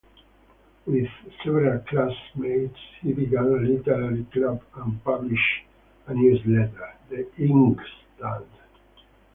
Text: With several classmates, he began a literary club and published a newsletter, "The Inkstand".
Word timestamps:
With 0.87 1.07
several 1.45 1.77
classmates, 1.81 2.79
he 3.03 3.13
began 3.13 3.43
a 3.45 3.57
literary 3.57 4.25
club 4.33 4.59
and 4.77 5.03
published 5.03 5.61
a 6.07 6.15
newsletter, 6.15 6.95
"The 7.11 7.29
Inkstand". 7.37 8.47